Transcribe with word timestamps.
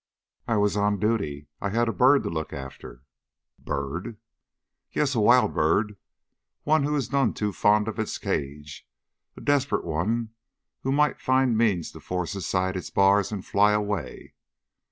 "I 0.47 0.57
was 0.57 0.75
on 0.75 0.97
duty; 0.97 1.45
I 1.61 1.69
had 1.69 1.87
a 1.87 1.93
bird 1.93 2.23
to 2.23 2.29
look 2.31 2.53
after." 2.53 3.03
"A 3.59 3.61
bird?" 3.61 4.17
"Yes, 4.91 5.13
a 5.13 5.19
wild 5.19 5.53
bird; 5.53 5.95
one 6.63 6.81
who 6.81 6.95
is 6.95 7.11
none 7.11 7.35
too 7.35 7.53
fond 7.53 7.87
of 7.87 7.99
its 7.99 8.17
cage; 8.17 8.87
a 9.37 9.41
desperate 9.41 9.85
one 9.85 10.29
who 10.81 10.91
might 10.91 11.21
find 11.21 11.55
means 11.55 11.91
to 11.91 11.99
force 11.99 12.33
aside 12.33 12.75
its 12.75 12.89
bars 12.89 13.31
and 13.31 13.45
fly 13.45 13.73
away." 13.73 14.33